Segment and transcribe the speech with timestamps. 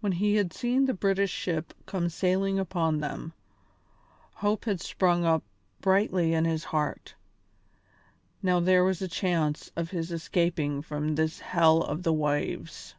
[0.00, 3.32] When he had seen the British ship come sailing down upon them,
[4.34, 5.44] hope had sprung up
[5.80, 7.14] brightly in his heart;
[8.42, 12.96] now there was a chance of his escaping from this hell of the waves.